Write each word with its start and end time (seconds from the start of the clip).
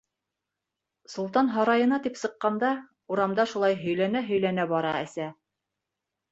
Солтан 1.15 1.51
һарайына 1.57 1.99
тип 2.07 2.17
сыҡҡанда, 2.23 2.73
урамда 3.17 3.47
шулай 3.53 3.79
һөйләнә-һөйләнә 3.85 4.69
бара 4.75 4.99
әсә. 5.07 5.33